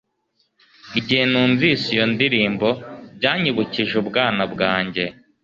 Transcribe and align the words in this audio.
Igihe 0.99 1.23
numvise 1.31 1.85
iyo 1.95 2.05
ndirimbo 2.13 2.67
byanyibukije 3.17 3.93
ubwana 4.01 4.43
bwanjye 4.53 5.03